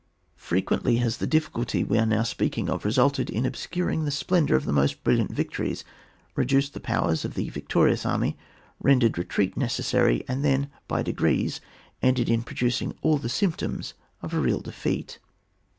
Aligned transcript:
Frequentiy 0.35 0.97
has 0.97 1.17
the 1.17 1.27
difficulty 1.27 1.83
we 1.83 1.99
are 1.99 2.07
now 2.07 2.23
speaking 2.23 2.71
of 2.71 2.83
resulted 2.85 3.29
in 3.29 3.45
obscuring 3.45 4.03
the 4.03 4.09
splendour 4.09 4.57
of 4.57 4.65
the 4.65 4.73
most 4.73 5.03
brilliant 5.03 5.29
victories, 5.31 5.83
reduced 6.35 6.73
the 6.73 6.79
powers 6.79 7.23
of 7.23 7.35
the 7.35 7.49
victorious 7.49 8.03
army, 8.03 8.35
rendered 8.81 9.15
retreat 9.19 9.53
neces 9.55 9.83
sary, 9.83 10.23
and 10.27 10.43
then 10.43 10.71
by 10.87 11.03
degrees 11.03 11.61
ended 12.01 12.29
in 12.31 12.41
producing 12.41 12.95
all 13.03 13.19
the 13.19 13.29
symptoms 13.29 13.93
of 14.23 14.33
a 14.33 14.39
real 14.39 14.61
defeat. 14.61 15.19